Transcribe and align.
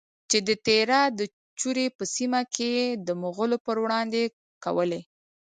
چې 0.29 0.37
د 0.47 0.49
تیرا 0.67 1.01
د 1.19 1.21
چورې 1.59 1.85
په 1.97 2.03
سیمه 2.15 2.41
کې 2.53 2.67
یې 2.77 2.87
د 3.05 3.07
مغولو 3.23 3.57
پروړاندې 3.65 4.23
کولې؛ 4.63 5.01